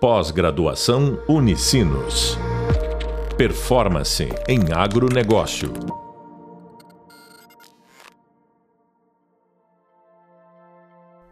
Pós-graduação 0.00 1.18
Unicinos. 1.28 2.38
Performance 3.36 4.28
em 4.46 4.72
agronegócio. 4.72 5.72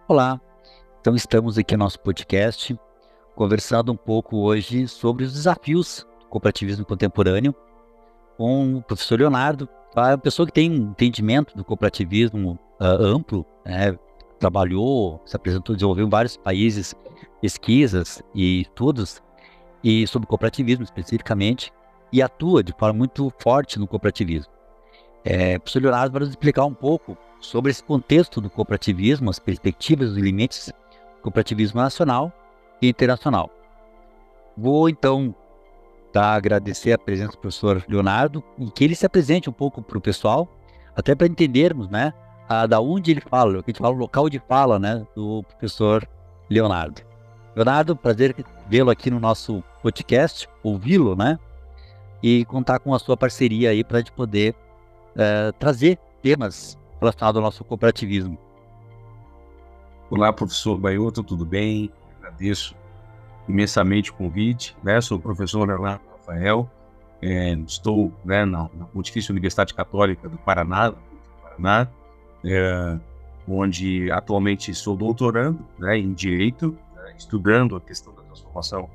Olá, 0.08 0.40
então 1.00 1.14
estamos 1.14 1.56
aqui 1.56 1.76
no 1.76 1.84
nosso 1.84 2.00
podcast 2.00 2.76
conversando 3.36 3.92
um 3.92 3.96
pouco 3.96 4.38
hoje 4.38 4.88
sobre 4.88 5.22
os 5.22 5.32
desafios 5.32 6.04
do 6.18 6.26
cooperativismo 6.26 6.84
contemporâneo 6.84 7.54
com 8.36 8.78
o 8.78 8.82
professor 8.82 9.20
Leonardo, 9.20 9.68
uma 9.94 10.18
pessoa 10.18 10.44
que 10.44 10.52
tem 10.52 10.72
um 10.72 10.90
entendimento 10.90 11.56
do 11.56 11.64
cooperativismo 11.64 12.58
uh, 12.80 12.84
amplo, 12.84 13.46
né? 13.64 13.96
trabalhou, 14.40 15.22
se 15.24 15.36
apresentou, 15.36 15.76
desenvolveu 15.76 16.06
em 16.06 16.10
vários 16.10 16.36
países 16.36 16.96
pesquisas 17.46 18.20
e 18.34 18.62
estudos 18.62 19.22
e 19.84 20.04
sobre 20.08 20.26
cooperativismo 20.26 20.82
especificamente 20.82 21.72
e 22.12 22.20
atua 22.20 22.60
de 22.60 22.72
forma 22.72 22.98
muito 22.98 23.32
forte 23.38 23.78
no 23.78 23.86
cooperativismo. 23.86 24.52
É, 25.24 25.56
o 25.56 25.60
professor 25.60 25.82
Leonardo 25.82 26.12
vai 26.12 26.20
nos 26.20 26.30
explicar 26.30 26.64
um 26.64 26.74
pouco 26.74 27.16
sobre 27.40 27.70
esse 27.70 27.84
contexto 27.84 28.40
do 28.40 28.50
cooperativismo, 28.50 29.30
as 29.30 29.38
perspectivas, 29.38 30.10
os 30.10 30.16
limites 30.16 30.72
do 31.18 31.22
cooperativismo 31.22 31.80
nacional 31.80 32.32
e 32.82 32.88
internacional. 32.88 33.48
Vou 34.56 34.88
então 34.88 35.32
tá, 36.12 36.34
agradecer 36.34 36.92
a 36.92 36.98
presença 36.98 37.30
do 37.30 37.38
professor 37.38 37.84
Leonardo 37.88 38.42
e 38.58 38.68
que 38.72 38.82
ele 38.82 38.96
se 38.96 39.06
apresente 39.06 39.48
um 39.48 39.52
pouco 39.52 39.80
para 39.80 39.98
o 39.98 40.00
pessoal, 40.00 40.48
até 40.96 41.14
para 41.14 41.28
entendermos, 41.28 41.88
né, 41.88 42.12
a, 42.48 42.66
da 42.66 42.80
onde 42.80 43.12
ele 43.12 43.20
fala, 43.20 43.60
o 43.60 43.62
que 43.62 43.72
fala, 43.72 43.94
o 43.94 43.98
local 43.98 44.28
de 44.28 44.40
fala, 44.40 44.80
né, 44.80 45.06
do 45.14 45.44
professor 45.44 46.08
Leonardo. 46.50 47.05
Leonardo, 47.56 47.96
prazer 47.96 48.36
vê-lo 48.68 48.90
aqui 48.90 49.10
no 49.10 49.18
nosso 49.18 49.64
podcast, 49.82 50.46
ouvi-lo, 50.62 51.16
né, 51.16 51.38
e 52.22 52.44
contar 52.44 52.78
com 52.78 52.92
a 52.92 52.98
sua 52.98 53.16
parceria 53.16 53.70
aí 53.70 53.82
para 53.82 53.96
a 53.96 54.00
gente 54.00 54.12
poder 54.12 54.54
uh, 55.14 55.50
trazer 55.58 55.98
temas 56.20 56.78
relacionados 57.00 57.38
ao 57.38 57.42
nosso 57.42 57.64
cooperativismo. 57.64 58.36
Olá, 60.10 60.30
professor 60.34 60.76
Baioto, 60.76 61.22
tudo 61.22 61.46
bem? 61.46 61.90
Agradeço 62.18 62.76
imensamente 63.48 64.10
o 64.10 64.14
convite. 64.14 64.76
Né? 64.84 65.00
Sou 65.00 65.16
o 65.16 65.20
professor 65.20 65.66
Leonardo 65.66 66.04
Rafael, 66.12 66.70
é, 67.22 67.52
estou 67.66 68.12
né, 68.22 68.44
na, 68.44 68.68
Pontifícia 68.92 69.32
Universidade 69.32 69.72
Católica 69.72 70.28
do 70.28 70.36
Paraná, 70.36 70.92
Paraná 71.42 71.88
é, 72.44 72.98
onde 73.48 74.10
atualmente 74.10 74.74
sou 74.74 74.94
doutorando 74.94 75.58
né, 75.78 75.96
em 75.96 76.12
Direito, 76.12 76.76
estudando 77.16 77.76
a 77.76 77.80
questão 77.80 78.14
da 78.14 78.22
transformação 78.22 78.90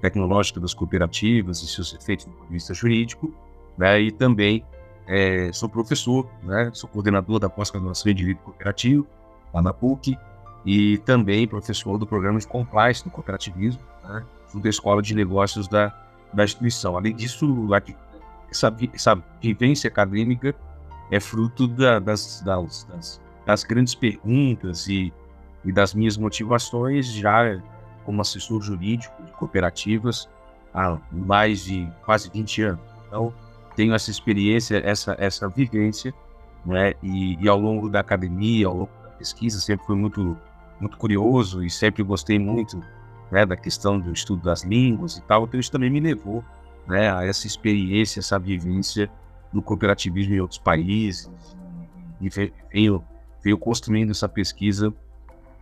tecnológica 0.00 0.58
das 0.58 0.74
cooperativas 0.74 1.62
e 1.62 1.68
seus 1.68 1.92
efeitos 1.94 2.24
do 2.24 2.32
ponto 2.32 2.46
de 2.46 2.52
vista 2.52 2.72
jurídico, 2.72 3.32
né, 3.76 4.00
e 4.00 4.10
também 4.10 4.64
é, 5.06 5.52
sou 5.52 5.68
professor, 5.68 6.28
né, 6.42 6.70
sou 6.72 6.88
coordenador 6.88 7.38
da 7.38 7.48
pós-graduação 7.48 8.10
em 8.10 8.14
Direito 8.14 8.38
Cooperativo, 8.42 9.06
lá 9.52 9.60
na 9.60 9.72
PUC, 9.72 10.16
e 10.64 10.98
também 10.98 11.46
professor 11.46 11.98
do 11.98 12.06
programa 12.06 12.38
de 12.38 12.46
compliance 12.46 13.02
do 13.02 13.10
cooperativismo, 13.10 13.82
né, 14.04 14.24
junto 14.52 14.66
à 14.66 14.70
Escola 14.70 15.02
de 15.02 15.14
Negócios 15.14 15.68
da, 15.68 15.94
da 16.32 16.44
instituição. 16.44 16.96
Além 16.96 17.14
disso, 17.14 17.68
essa, 18.50 18.74
essa 18.92 19.22
vivência 19.40 19.88
acadêmica 19.88 20.54
é 21.10 21.18
fruto 21.18 21.66
da, 21.66 21.98
das, 21.98 22.40
das, 22.42 22.84
das, 22.84 23.20
das, 23.46 23.64
grandes 23.64 23.94
perguntas 23.94 24.86
e, 24.86 25.12
e 25.64 25.72
das 25.72 25.94
minhas 25.94 26.16
motivações 26.16 27.12
já 27.12 27.60
como 28.04 28.20
assessor 28.20 28.60
jurídico 28.62 29.22
de 29.22 29.32
cooperativas 29.32 30.28
há 30.74 30.98
mais 31.12 31.64
de 31.64 31.88
quase 32.04 32.30
20 32.30 32.62
anos. 32.62 32.80
Então, 33.06 33.34
tenho 33.76 33.94
essa 33.94 34.10
experiência, 34.10 34.80
essa, 34.84 35.16
essa 35.18 35.48
vivência, 35.48 36.14
né? 36.64 36.94
E, 37.02 37.36
e, 37.40 37.48
ao 37.48 37.58
longo 37.58 37.88
da 37.88 38.00
academia, 38.00 38.66
ao 38.66 38.74
longo 38.74 38.90
da 39.02 39.10
pesquisa, 39.10 39.60
sempre 39.60 39.86
fui 39.86 39.96
muito, 39.96 40.36
muito 40.80 40.96
curioso 40.96 41.62
e 41.64 41.70
sempre 41.70 42.02
gostei 42.02 42.38
muito 42.38 42.82
né, 43.30 43.46
da 43.46 43.56
questão 43.56 43.98
do 43.98 44.12
estudo 44.12 44.42
das 44.42 44.62
línguas 44.62 45.16
e 45.16 45.22
tal. 45.22 45.44
Então, 45.44 45.58
isso 45.58 45.72
também 45.72 45.90
me 45.90 46.00
levou 46.00 46.44
né, 46.86 47.12
a 47.12 47.24
essa 47.24 47.46
experiência, 47.46 48.20
essa 48.20 48.38
vivência 48.38 49.10
do 49.52 49.60
cooperativismo 49.60 50.34
em 50.34 50.40
outros 50.40 50.58
países 50.58 51.30
e 52.20 52.28
veio, 52.28 53.04
veio 53.42 53.58
construindo 53.58 54.10
essa 54.10 54.28
pesquisa 54.28 54.92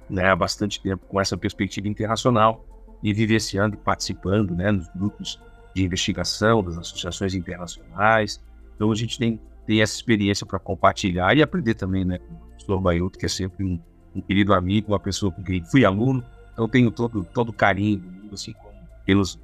né, 0.08 0.30
há 0.30 0.36
bastante 0.36 0.80
tempo 0.80 1.06
com 1.06 1.20
essa 1.20 1.36
perspectiva 1.36 1.88
internacional 1.88 2.64
e 3.02 3.12
vivenciando 3.12 3.76
e 3.76 3.78
participando 3.78 4.54
né, 4.54 4.72
nos 4.72 4.88
grupos 4.88 5.40
de 5.74 5.84
investigação 5.84 6.62
das 6.62 6.78
associações 6.78 7.34
internacionais. 7.34 8.40
Então 8.74 8.90
a 8.90 8.94
gente 8.94 9.18
tem, 9.18 9.40
tem 9.66 9.82
essa 9.82 9.94
experiência 9.94 10.46
para 10.46 10.58
compartilhar 10.58 11.36
e 11.36 11.42
aprender 11.42 11.74
também 11.74 12.04
né, 12.04 12.18
com 12.18 12.34
o 12.34 12.38
professor 12.38 12.80
Baiuto, 12.80 13.18
que 13.18 13.26
é 13.26 13.28
sempre 13.28 13.64
um, 13.64 13.80
um, 14.14 14.20
querido 14.20 14.54
amigo, 14.54 14.92
uma 14.92 15.00
pessoa 15.00 15.30
com 15.30 15.42
quem 15.42 15.64
fui 15.64 15.84
aluno, 15.84 16.24
então 16.52 16.68
tenho 16.68 16.90
todo, 16.90 17.24
todo 17.32 17.52
carinho, 17.52 18.02
assim 18.32 18.54
pelos. 19.08 19.38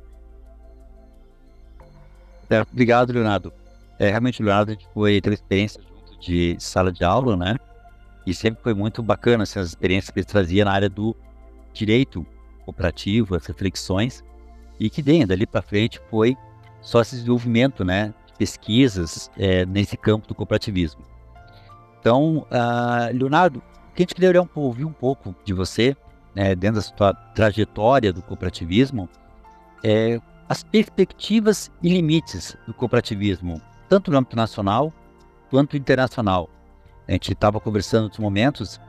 É, 2.51 2.61
obrigado, 2.61 3.15
Leonardo. 3.15 3.51
É, 3.99 4.11
realmente, 4.11 4.43
Leonardo 4.43 4.73
a 4.73 4.75
gente 4.75 4.87
foi, 4.93 5.19
teve 5.23 5.37
experiência 5.37 5.81
junto 5.81 6.21
de 6.21 6.55
sala 6.59 6.93
de 6.93 7.03
aula, 7.03 7.35
né? 7.35 7.57
E 8.27 8.35
sempre 8.35 8.63
foi 8.63 8.75
muito 8.75 9.03
bacana 9.03 9.43
assim, 9.43 9.59
as 9.59 9.69
experiências 9.69 10.11
que 10.11 10.21
ele 10.21 10.27
trazia 10.27 10.65
na 10.65 10.73
área 10.73 10.89
do 10.89 11.15
direito 11.73 12.27
cooperativo, 12.65 13.35
as 13.35 13.45
reflexões, 13.47 14.25
e 14.81 14.89
que 14.89 15.03
dentro 15.03 15.29
dali 15.29 15.47
para 15.47 15.61
frente 15.63 16.01
foi 16.11 16.37
só 16.81 17.01
esse 17.01 17.17
desenvolvimento, 17.17 17.85
né? 17.85 18.15
De 18.27 18.33
pesquisas 18.35 19.31
é, 19.37 19.67
nesse 19.67 19.97
campo 19.97 20.27
do 20.27 20.35
cooperativismo. 20.35 21.03
Então, 22.01 22.47
uh, 22.51 23.17
Leonardo, 23.17 23.61
o 23.61 23.95
que 23.95 24.03
a 24.03 24.05
gente 24.05 24.15
queria 24.15 24.49
ouvir 24.55 24.85
um 24.85 24.93
pouco 24.93 25.35
de 25.45 25.53
você, 25.53 25.97
né, 26.35 26.55
dentro 26.55 26.77
da 26.77 26.83
sua 26.83 27.15
trajetória 27.35 28.13
do 28.13 28.21
cooperativismo, 28.21 29.09
é 29.83 30.21
as 30.49 30.63
perspectivas 30.63 31.71
e 31.83 31.89
limites 31.89 32.57
do 32.67 32.75
cooperativismo 32.75 33.61
tanto 33.89 34.11
no 34.11 34.19
âmbito 34.19 34.37
nacional 34.37 34.93
quanto 35.51 35.77
internacional. 35.77 36.51
A 37.07 37.13
gente 37.13 37.33
estava 37.33 37.61
conversando 37.61 38.05
outros 38.05 38.21
momentos 38.21 38.81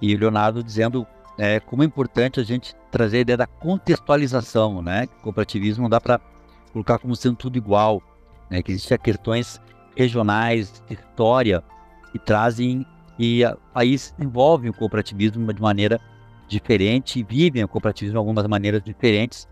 e 0.00 0.14
o 0.14 0.18
Leonardo 0.18 0.62
dizendo 0.62 1.06
é, 1.38 1.60
como 1.60 1.82
é 1.82 1.86
importante 1.86 2.38
a 2.38 2.42
gente 2.42 2.74
trazer 2.90 3.18
a 3.18 3.20
ideia 3.20 3.36
da 3.36 3.46
contextualização, 3.46 4.82
né? 4.82 5.08
O 5.18 5.22
cooperativismo 5.22 5.82
não 5.82 5.90
dá 5.90 6.00
para 6.00 6.20
colocar 6.72 6.98
como 6.98 7.16
sendo 7.16 7.36
tudo 7.36 7.56
igual, 7.56 8.02
né? 8.50 8.62
Que 8.62 8.72
existem 8.72 8.98
questões 8.98 9.60
regionais, 9.96 10.82
história, 10.90 11.62
que 12.10 12.18
trazem 12.18 12.86
e 13.18 13.44
o 13.44 13.56
país 13.72 14.14
envolve 14.18 14.68
o 14.68 14.74
cooperativismo 14.74 15.52
de 15.52 15.62
maneira 15.62 16.00
diferente 16.48 17.20
e 17.20 17.22
vivem 17.22 17.64
o 17.64 17.68
cooperativismo 17.68 18.14
de 18.14 18.18
algumas 18.18 18.46
maneiras 18.46 18.82
diferentes, 18.82 19.48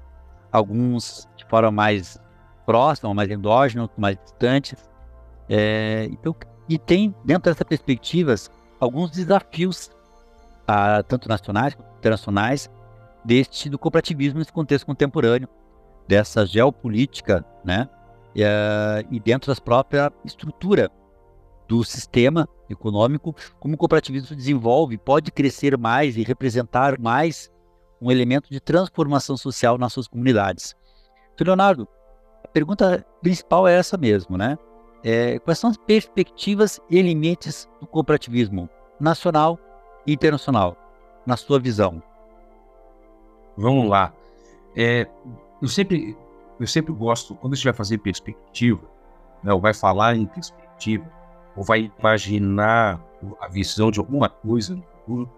alguns 0.53 1.29
de 1.37 1.45
forma 1.47 1.71
mais 1.71 2.21
próxima, 2.67 3.13
mais 3.15 3.31
endógena, 3.31 3.89
mais 3.97 4.19
distantes, 4.19 4.91
é, 5.53 6.09
então, 6.13 6.35
e 6.71 6.79
tem, 6.79 7.13
dentro 7.25 7.51
dessas 7.51 7.67
perspectivas, 7.67 8.49
alguns 8.79 9.11
desafios, 9.11 9.91
ah, 10.69 11.03
tanto 11.03 11.29
nacionais 11.29 11.75
quanto 11.75 11.99
internacionais, 11.99 12.71
deste 13.25 13.69
do 13.69 13.77
cooperativismo 13.77 14.39
nesse 14.39 14.53
contexto 14.53 14.87
contemporâneo, 14.87 15.49
dessa 16.07 16.47
geopolítica, 16.47 17.45
né? 17.65 17.89
E, 18.37 18.45
uh, 18.45 19.05
e 19.11 19.19
dentro 19.19 19.53
da 19.53 19.61
própria 19.61 20.13
estrutura 20.25 20.89
do 21.67 21.83
sistema 21.83 22.49
econômico, 22.69 23.35
como 23.59 23.75
o 23.75 23.77
cooperativismo 23.77 24.29
se 24.29 24.37
desenvolve, 24.37 24.97
pode 24.97 25.33
crescer 25.33 25.77
mais 25.77 26.17
e 26.17 26.23
representar 26.23 27.01
mais 27.01 27.51
um 28.01 28.13
elemento 28.13 28.49
de 28.49 28.61
transformação 28.61 29.37
social 29.37 29.77
nas 29.77 29.93
suas 29.93 30.07
comunidades. 30.07 30.77
Então, 31.35 31.45
Leonardo, 31.45 31.89
a 32.45 32.49
pergunta 32.49 33.05
principal 33.21 33.67
é 33.67 33.77
essa 33.77 33.97
mesmo, 33.97 34.39
né? 34.39 34.57
É, 35.03 35.39
quais 35.39 35.59
são 35.59 35.71
as 35.71 35.77
perspectivas 35.77 36.81
e 36.91 37.01
limites 37.01 37.69
do 37.81 37.87
cooperativismo 37.87 38.69
nacional 38.99 39.59
e 40.07 40.13
internacional, 40.13 40.77
na 41.27 41.37
sua 41.37 41.59
visão? 41.59 42.03
Vamos 43.57 43.89
lá. 43.89 44.13
É, 44.77 45.07
eu, 45.61 45.69
sempre, 45.69 46.17
eu 46.59 46.67
sempre 46.67 46.93
gosto, 46.93 47.35
quando 47.37 47.55
a 47.55 47.57
gente 47.57 47.65
vai 47.65 47.73
fazer 47.73 47.99
perspectiva, 47.99 48.83
né, 49.43 49.53
ou 49.53 49.61
vai 49.61 49.73
falar 49.73 50.17
em 50.17 50.27
perspectiva, 50.27 51.05
ou 51.57 51.65
vai 51.65 51.91
imaginar 51.99 53.03
a 53.41 53.49
visão 53.49 53.91
de 53.91 53.99
alguma 53.99 54.29
coisa 54.29 54.75
no 54.75 54.83
futuro, 54.83 55.31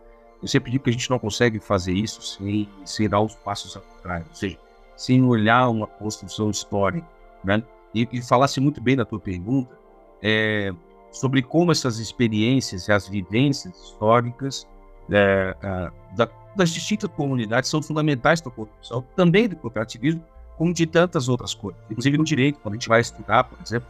eu 0.43 0.49
sempre 0.49 0.73
digo 0.73 0.85
que 0.85 0.91
a 0.91 0.93
gente 0.93 1.09
não 1.09 1.19
consegue 1.19 1.61
fazer 1.61 1.93
isso 1.93 2.21
sem, 2.21 2.69
sem 2.85 3.09
dar 3.09 3.21
os 3.21 3.35
passos 3.37 3.77
atrás, 3.77 4.27
ou 4.29 4.35
seja, 4.35 4.59
sem 4.97 5.23
olhar 5.25 5.69
uma 5.69 5.87
construção 5.87 6.51
histórica, 6.51 7.07
né? 7.45 7.63
E, 7.95 8.09
e 8.13 8.23
falasse 8.23 8.61
muito 8.61 8.81
bem 8.81 8.97
da 8.97 9.05
tua 9.05 9.21
pergunta 9.21 9.77
é, 10.23 10.73
sobre 11.11 11.43
como 11.43 11.73
essas 11.73 11.99
experiências 11.99 12.89
as 12.89 13.09
vivências 13.09 13.75
históricas 13.77 14.67
é, 15.11 15.57
a, 15.63 15.93
da, 16.17 16.29
das 16.55 16.71
distintas 16.71 17.11
comunidades 17.11 17.69
são 17.69 17.83
fundamentais 17.83 18.41
para 18.41 18.53
a 18.53 18.55
construção 18.55 19.05
também 19.17 19.49
do 19.49 19.57
cooperativismo, 19.57 20.23
como 20.57 20.73
de 20.73 20.87
tantas 20.87 21.29
outras 21.29 21.55
coisas. 21.55 21.81
Inclusive 21.91 22.19
no 22.19 22.25
direito, 22.25 22.61
quando 22.61 22.75
a 22.75 22.77
gente 22.77 22.89
vai 22.89 23.01
estudar, 23.01 23.45
por 23.45 23.59
exemplo, 23.65 23.89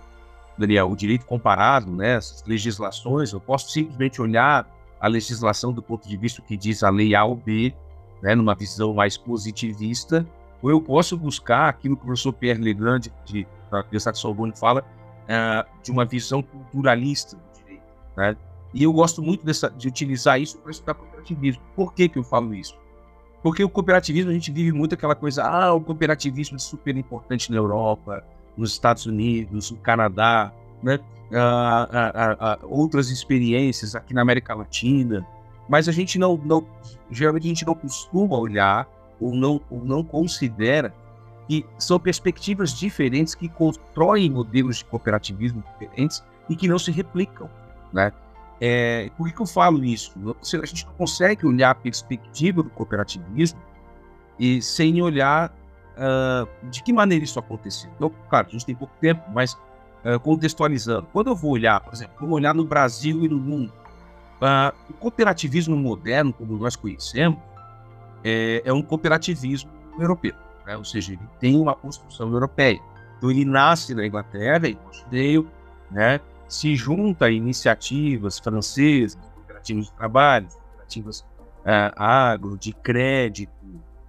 Daniel, 0.56 0.90
o 0.90 0.96
direito 0.96 1.26
comparado, 1.26 1.90
né, 1.90 2.16
essas 2.16 2.44
legislações, 2.46 3.32
eu 3.32 3.40
posso 3.40 3.70
simplesmente 3.70 4.20
olhar 4.20 4.68
a 5.00 5.08
legislação 5.08 5.72
do 5.72 5.82
ponto 5.82 6.08
de 6.08 6.16
vista 6.16 6.40
que 6.42 6.56
diz 6.56 6.82
a 6.82 6.90
lei 6.90 7.14
A 7.14 7.24
ou 7.24 7.34
B, 7.34 7.74
né, 8.22 8.34
numa 8.34 8.54
visão 8.54 8.94
mais 8.94 9.16
positivista, 9.16 10.26
ou 10.62 10.70
eu 10.70 10.80
posso 10.80 11.16
buscar 11.16 11.68
aquilo 11.68 11.96
que 11.96 12.02
o 12.02 12.06
professor 12.06 12.32
Pierre 12.32 12.62
Legrand, 12.62 13.08
de, 13.24 13.46
da 13.72 13.80
Universidade 13.80 14.16
de 14.16 14.20
Sorbonne, 14.20 14.52
fala, 14.54 14.84
uh, 15.24 15.82
de 15.82 15.90
uma 15.90 16.04
visão 16.04 16.42
culturalista 16.42 17.36
do 17.36 17.42
direito. 17.58 17.82
Né? 18.16 18.36
E 18.74 18.82
eu 18.82 18.92
gosto 18.92 19.22
muito 19.22 19.44
dessa, 19.44 19.70
de 19.70 19.88
utilizar 19.88 20.40
isso 20.40 20.58
para 20.58 20.70
estudar 20.70 20.94
cooperativismo. 20.94 21.62
Por 21.74 21.92
que, 21.92 22.08
que 22.08 22.18
eu 22.18 22.24
falo 22.24 22.54
isso? 22.54 22.76
Porque 23.42 23.64
o 23.64 23.68
cooperativismo, 23.68 24.30
a 24.30 24.34
gente 24.34 24.52
vive 24.52 24.72
muito 24.72 24.94
aquela 24.94 25.14
coisa, 25.14 25.42
ah, 25.42 25.74
o 25.74 25.80
cooperativismo 25.80 26.56
é 26.56 26.60
super 26.60 26.96
importante 26.96 27.50
na 27.50 27.56
Europa, 27.56 28.24
nos 28.56 28.72
Estados 28.72 29.06
Unidos, 29.06 29.70
no 29.70 29.78
Canadá, 29.78 30.52
né? 30.82 31.00
Ah, 31.34 31.88
ah, 31.90 32.36
ah, 32.38 32.58
outras 32.62 33.08
experiências 33.08 33.96
aqui 33.96 34.12
na 34.12 34.20
América 34.20 34.54
Latina, 34.54 35.26
mas 35.68 35.88
a 35.88 35.92
gente 35.92 36.18
não, 36.18 36.36
não, 36.36 36.66
geralmente 37.10 37.44
a 37.44 37.48
gente 37.48 37.66
não 37.66 37.74
costuma 37.74 38.36
olhar 38.36 38.86
ou 39.18 39.34
não, 39.34 39.60
ou 39.70 39.82
não 39.82 40.04
considera 40.04 40.94
que 41.52 41.66
são 41.76 42.00
perspectivas 42.00 42.72
diferentes 42.72 43.34
que 43.34 43.46
constroem 43.46 44.30
modelos 44.30 44.78
de 44.78 44.86
cooperativismo 44.86 45.62
diferentes 45.72 46.24
e 46.48 46.56
que 46.56 46.66
não 46.66 46.78
se 46.78 46.90
replicam, 46.90 47.50
né? 47.92 48.10
É, 48.58 49.10
por 49.18 49.30
que, 49.30 49.38
eu 49.38 49.44
falo 49.44 49.84
isso? 49.84 50.14
A 50.40 50.64
gente 50.64 50.86
não 50.86 50.94
consegue 50.94 51.46
olhar 51.46 51.70
a 51.70 51.74
perspectiva 51.74 52.62
do 52.62 52.70
cooperativismo 52.70 53.60
e 54.38 54.62
sem 54.62 55.02
olhar 55.02 55.50
uh, 55.50 56.48
de 56.70 56.82
que 56.82 56.90
maneira 56.90 57.22
isso 57.22 57.38
aconteceu. 57.38 57.90
Então, 57.96 58.10
claro, 58.30 58.46
a 58.46 58.50
gente 58.50 58.64
tem 58.64 58.74
pouco 58.74 58.94
tempo, 58.98 59.22
mas 59.34 59.52
uh, 59.52 60.18
contextualizando. 60.22 61.06
Quando 61.12 61.26
eu 61.26 61.36
vou 61.36 61.50
olhar, 61.50 61.80
por 61.80 61.92
exemplo, 61.92 62.14
vou 62.18 62.30
olhar 62.30 62.54
no 62.54 62.64
Brasil 62.64 63.22
e 63.24 63.28
no 63.28 63.36
mundo, 63.36 63.74
uh, 64.40 64.74
o 64.88 64.94
cooperativismo 64.94 65.76
moderno, 65.76 66.32
como 66.32 66.56
nós 66.56 66.76
conhecemos, 66.76 67.38
é, 68.24 68.62
é 68.64 68.72
um 68.72 68.80
cooperativismo 68.80 69.70
europeu, 69.98 70.34
né? 70.66 70.76
ou 70.76 70.84
seja, 70.84 71.12
ele 71.12 71.22
tem 71.40 71.56
uma 71.56 71.74
construção 71.74 72.30
europeia. 72.30 72.80
Então, 73.18 73.30
ele 73.30 73.44
nasce 73.44 73.94
na 73.94 74.06
Inglaterra, 74.06 74.68
em 74.68 74.78
Rochdale, 74.84 75.46
né? 75.90 76.20
se 76.48 76.74
junta 76.76 77.26
a 77.26 77.30
iniciativas 77.30 78.38
francesas, 78.38 79.18
cooperativas 79.34 79.86
de 79.86 79.92
trabalho, 79.92 80.48
cooperativas 80.48 81.24
agro, 81.96 82.58
de 82.58 82.72
crédito, 82.72 83.52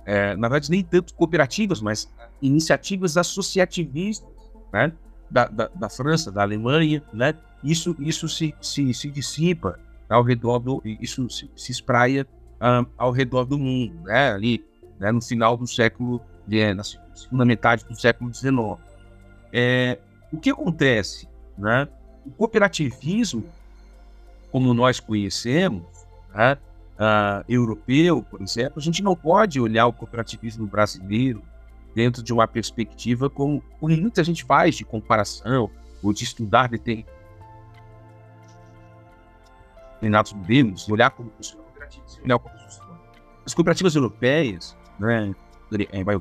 é, 0.05 0.35
na 0.35 0.49
verdade, 0.49 0.69
nem 0.69 0.83
tanto 0.83 1.13
cooperativas, 1.13 1.81
mas 1.81 2.11
iniciativas 2.41 3.17
associativistas, 3.17 4.27
né? 4.71 4.91
Da, 5.29 5.47
da, 5.47 5.67
da, 5.67 5.89
França, 5.89 6.31
da 6.31 6.43
Alemanha, 6.43 7.01
né? 7.13 7.33
Isso, 7.63 7.95
isso 7.99 8.27
se, 8.27 8.53
se, 8.61 8.93
se 8.93 9.09
dissipa 9.09 9.79
ao 10.09 10.21
redor 10.21 10.59
do, 10.59 10.81
isso 10.83 11.27
se, 11.29 11.49
se 11.55 11.71
espraia 11.71 12.27
ao 12.97 13.11
redor 13.11 13.45
do 13.45 13.57
mundo, 13.57 14.03
né? 14.03 14.31
Ali, 14.31 14.63
né? 14.99 15.11
no 15.11 15.21
final 15.21 15.57
do 15.57 15.65
século, 15.65 16.21
é, 16.51 16.73
na 16.73 16.83
segunda 16.83 17.45
metade 17.45 17.85
do 17.85 17.99
século 17.99 18.33
XIX. 18.33 18.55
É, 19.51 19.97
o 20.31 20.37
que 20.37 20.49
acontece, 20.49 21.27
né? 21.57 21.87
O 22.25 22.31
cooperativismo, 22.31 23.45
como 24.51 24.73
nós 24.73 24.99
conhecemos, 24.99 25.83
né? 26.33 26.57
uh, 26.93 27.43
europeu, 27.47 28.21
por 28.23 28.41
exemplo, 28.41 28.73
a 28.77 28.81
gente 28.81 29.01
não 29.03 29.15
pode 29.15 29.59
olhar 29.59 29.87
o 29.87 29.93
cooperativismo 29.93 30.67
brasileiro 30.67 31.41
dentro 31.93 32.23
de 32.23 32.31
uma 32.33 32.47
perspectiva 32.47 33.29
como, 33.29 33.61
como 33.79 33.95
muita 33.95 34.23
gente 34.23 34.43
faz 34.43 34.75
de 34.75 34.85
comparação 34.85 35.69
ou 36.01 36.11
de 36.13 36.23
estudar 36.23 36.69
determinados 36.69 37.13
modelos, 40.33 40.89
olhar 40.89 41.11
como 41.11 41.29
funciona 41.31 41.61
a 41.61 41.65
cooperativa, 41.65 42.05
olhar 42.23 42.39
como 42.39 42.57
funciona. 42.57 42.99
As 43.45 43.53
cooperativas 43.53 43.95
europeias, 43.95 44.75
né, 44.99 45.35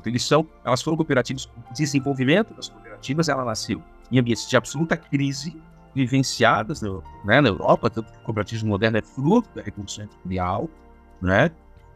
eles 0.05 0.23
são, 0.23 0.47
elas 0.63 0.81
foram 0.81 0.97
cooperativas, 0.97 1.45
o 1.45 1.73
desenvolvimento 1.73 2.53
das 2.53 2.69
cooperativas, 2.69 3.29
ela 3.29 3.45
nasceu 3.45 3.81
em 4.11 4.19
ambientes 4.19 4.47
de 4.47 4.55
absoluta 4.55 4.95
crise 4.97 5.55
vivenciadas 5.95 6.81
no, 6.81 7.03
né, 7.23 7.39
na 7.39 7.49
Europa, 7.49 7.89
tanto 7.89 8.11
que 8.11 8.17
o 8.17 8.21
cooperativismo 8.21 8.69
moderno 8.69 8.97
é 8.97 9.01
fruto 9.01 9.49
da 9.55 9.61
Revolução 9.61 10.05
Industrial, 10.05 10.69
né? 11.21 11.51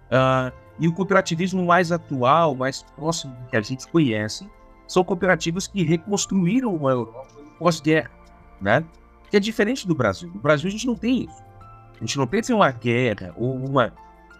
Uh, 0.07 0.51
e 0.79 0.87
o 0.87 0.93
cooperativismo 0.93 1.65
mais 1.65 1.91
atual, 1.91 2.55
mais 2.55 2.83
próximo 2.95 3.35
que 3.49 3.57
a 3.57 3.61
gente 3.61 3.87
conhece, 3.87 4.47
são 4.87 5.03
cooperativas 5.03 5.67
que 5.67 5.83
reconstruíram 5.83 6.73
uma 6.73 6.91
Europa 6.91 7.27
pós-guerra, 7.57 8.11
né? 8.61 8.85
Que 9.29 9.37
é 9.37 9.39
diferente 9.39 9.87
do 9.87 9.95
Brasil. 9.95 10.31
No 10.33 10.39
Brasil 10.39 10.67
a 10.67 10.71
gente 10.71 10.85
não 10.85 10.95
tem 10.95 11.23
isso. 11.23 11.43
A 11.95 11.99
gente 11.99 12.17
não 12.17 12.27
pensa 12.27 12.51
em 12.51 12.55
uma 12.55 12.71
guerra 12.71 13.33
ou 13.35 13.55
uma 13.55 13.91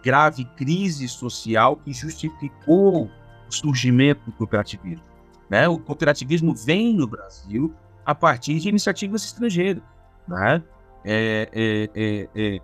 grave 0.08 0.46
crise 0.56 1.06
social 1.06 1.76
que 1.76 1.92
justificou 1.92 3.10
o 3.46 3.52
surgimento 3.52 4.22
do 4.24 4.32
cooperativismo. 4.32 5.04
Né? 5.50 5.68
O 5.68 5.78
cooperativismo 5.78 6.54
vem 6.54 6.94
no 6.94 7.06
Brasil 7.06 7.74
a 8.06 8.14
partir 8.14 8.58
de 8.58 8.70
iniciativas 8.70 9.22
estrangeiras. 9.22 9.82
Né? 10.26 10.62
É, 11.04 11.50
é, 11.52 11.90
é, 11.94 12.28
é, 12.34 12.60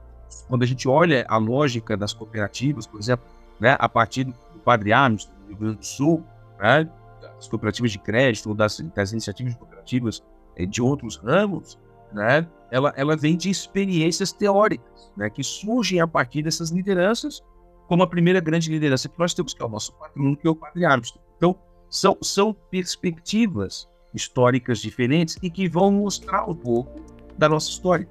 quando 0.49 0.63
a 0.63 0.67
gente 0.67 0.89
olha 0.89 1.27
a 1.29 1.37
lógica 1.37 1.99
das 1.99 2.15
cooperativas, 2.15 2.87
por 2.87 2.99
exemplo, 2.99 3.27
né, 3.61 3.77
a 3.79 3.91
partir 3.91 4.25
do 4.25 4.33
Padre 4.65 4.95
Amos, 4.95 5.27
do 5.27 5.49
Rio 5.49 5.57
Grande 5.59 5.77
do 5.77 5.85
Sul, 5.85 6.25
né, 6.59 6.89
das 7.21 7.47
cooperativas 7.47 7.93
de 7.93 7.99
crédito, 7.99 8.55
das, 8.55 8.81
das 8.95 9.13
iniciativas 9.13 9.55
cooperativas 9.55 10.25
é, 10.57 10.65
de 10.65 10.81
outros 10.81 11.17
ramos, 11.17 11.79
né, 12.11 12.47
ela, 12.75 12.93
ela 12.97 13.17
vem 13.17 13.37
de 13.37 13.49
experiências 13.49 14.33
teóricas, 14.33 15.13
né, 15.17 15.31
que 15.31 15.45
surgem 15.45 16.01
a 16.01 16.09
partir 16.09 16.43
dessas 16.43 16.71
lideranças, 16.71 17.41
como 17.87 18.03
a 18.03 18.07
primeira 18.07 18.41
grande 18.41 18.69
liderança 18.69 19.09
que 19.09 19.17
nós 19.17 19.33
temos, 19.33 19.55
que 19.55 19.63
é 19.63 19.65
o 19.65 19.69
nosso 19.69 19.93
patrono, 19.93 20.37
que 20.37 20.45
é 20.45 20.51
o 20.51 20.57
Padre 20.57 20.85
Amos. 20.85 21.17
Então, 21.37 21.57
são, 21.89 22.19
são 22.21 22.53
perspectivas 22.53 23.89
históricas 24.13 24.81
diferentes 24.81 25.39
e 25.41 25.49
que 25.49 25.69
vão 25.69 25.93
mostrar 25.93 26.51
um 26.51 26.55
pouco 26.55 27.01
da 27.39 27.49
nossa 27.49 27.71
história. 27.71 28.09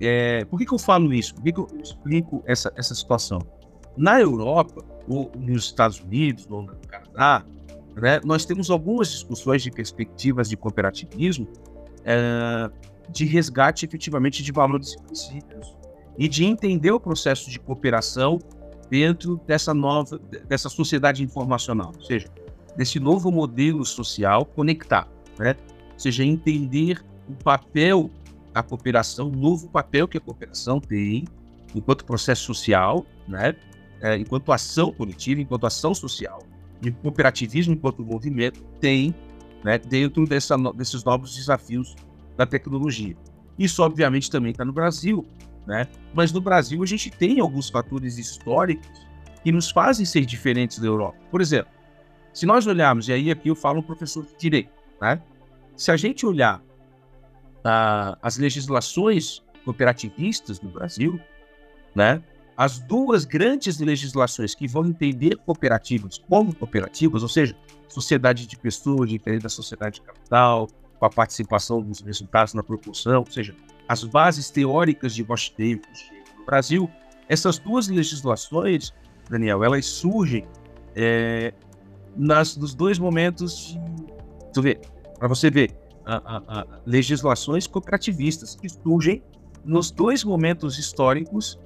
É, 0.00 0.46
por 0.46 0.58
que, 0.58 0.64
que 0.64 0.72
eu 0.72 0.78
falo 0.78 1.12
isso? 1.12 1.34
Por 1.34 1.44
que, 1.44 1.52
que 1.52 1.60
eu 1.60 1.68
explico 1.82 2.42
essa, 2.46 2.72
essa 2.74 2.94
situação? 2.94 3.40
Na 3.94 4.18
Europa, 4.18 4.82
ou 5.06 5.30
nos 5.36 5.66
Estados 5.66 6.00
Unidos, 6.00 6.46
ou 6.48 6.62
no 6.62 6.74
Canadá, 6.88 7.44
né, 7.94 8.22
nós 8.24 8.46
temos 8.46 8.70
algumas 8.70 9.10
discussões 9.10 9.62
de 9.62 9.70
perspectivas 9.70 10.48
de 10.48 10.56
cooperativismo 10.56 11.46
é, 12.04 12.70
de 13.10 13.24
resgate 13.24 13.84
efetivamente 13.84 14.42
de 14.42 14.52
valores 14.52 14.96
princípios 14.96 15.76
e 16.18 16.28
de 16.28 16.44
entender 16.44 16.90
o 16.90 17.00
processo 17.00 17.50
de 17.50 17.58
cooperação 17.58 18.38
dentro 18.90 19.40
dessa 19.46 19.72
nova, 19.72 20.18
dessa 20.46 20.68
sociedade 20.68 21.22
informacional, 21.22 21.92
ou 21.96 22.02
seja, 22.02 22.28
desse 22.76 23.00
novo 23.00 23.30
modelo 23.30 23.84
social 23.84 24.44
conectado 24.44 25.10
né? 25.38 25.56
Ou 25.92 25.98
seja, 25.98 26.24
entender 26.24 27.02
o 27.28 27.34
papel 27.34 28.10
da 28.52 28.62
cooperação, 28.62 29.28
o 29.28 29.36
novo 29.36 29.68
papel 29.68 30.06
que 30.06 30.18
a 30.18 30.20
cooperação 30.20 30.80
tem 30.80 31.24
enquanto 31.74 32.04
processo 32.04 32.44
social, 32.44 33.06
né? 33.26 33.54
É, 34.00 34.16
enquanto 34.16 34.52
ação 34.52 34.92
coletiva, 34.92 35.40
enquanto 35.40 35.64
ação 35.64 35.94
social, 35.94 36.42
e 36.82 36.88
o 36.88 36.94
cooperativismo 36.94 37.74
enquanto 37.74 38.04
movimento 38.04 38.60
tem 38.80 39.14
né, 39.62 39.78
dentro 39.78 40.26
dessa, 40.26 40.56
desses 40.72 41.04
novos 41.04 41.36
desafios 41.36 41.94
da 42.36 42.46
tecnologia. 42.46 43.16
Isso, 43.58 43.82
obviamente, 43.82 44.30
também 44.30 44.52
está 44.52 44.64
no 44.64 44.72
Brasil, 44.72 45.26
né? 45.66 45.86
mas 46.14 46.32
no 46.32 46.40
Brasil 46.40 46.82
a 46.82 46.86
gente 46.86 47.10
tem 47.10 47.40
alguns 47.40 47.68
fatores 47.68 48.18
históricos 48.18 49.06
que 49.42 49.52
nos 49.52 49.70
fazem 49.70 50.06
ser 50.06 50.24
diferentes 50.24 50.78
da 50.78 50.86
Europa. 50.86 51.18
Por 51.30 51.40
exemplo, 51.40 51.70
se 52.32 52.46
nós 52.46 52.66
olharmos, 52.66 53.08
e 53.08 53.12
aí 53.12 53.30
aqui 53.30 53.48
eu 53.48 53.56
falo 53.56 53.80
um 53.80 53.82
professor 53.82 54.24
de 54.24 54.34
direito, 54.38 54.70
né? 55.00 55.20
Se 55.76 55.90
a 55.90 55.96
gente 55.96 56.24
olhar 56.24 56.60
uh, 56.60 58.16
as 58.22 58.36
legislações 58.36 59.42
cooperativistas 59.64 60.60
no 60.60 60.70
Brasil, 60.70 61.20
né, 61.94 62.22
as 62.56 62.78
duas 62.78 63.24
grandes 63.24 63.78
legislações 63.78 64.54
que 64.54 64.68
vão 64.68 64.86
entender 64.86 65.36
cooperativas 65.36 66.18
como 66.18 66.54
cooperativas, 66.54 67.22
ou 67.22 67.28
seja, 67.28 67.56
sociedade 67.88 68.46
de 68.46 68.56
pessoas, 68.56 69.08
diferente 69.08 69.42
da 69.42 69.48
sociedade 69.48 69.96
de 69.96 70.02
capital, 70.02 70.68
com 71.02 71.06
a 71.06 71.10
participação 71.10 71.82
dos 71.82 72.00
resultados 72.00 72.54
na 72.54 72.62
proporção, 72.62 73.24
ou 73.26 73.32
seja, 73.32 73.56
as 73.88 74.04
bases 74.04 74.50
teóricas 74.50 75.12
de 75.12 75.24
Rochdale 75.24 75.82
no 76.38 76.46
Brasil, 76.46 76.88
essas 77.28 77.58
duas 77.58 77.88
legislações, 77.88 78.94
Daniel, 79.28 79.64
elas 79.64 79.84
surgem 79.84 80.46
é, 80.94 81.52
nas, 82.16 82.56
nos 82.56 82.72
dois 82.72 83.00
momentos 83.00 83.76
de, 84.54 84.78
para 85.18 85.26
você 85.26 85.50
ver, 85.50 85.76
a, 86.06 86.36
a, 86.36 86.60
a 86.60 86.66
legislações 86.86 87.66
cooperativistas 87.66 88.54
que 88.54 88.68
surgem 88.68 89.24
nos 89.64 89.90
dois 89.90 90.22
momentos 90.22 90.78
históricos 90.78 91.58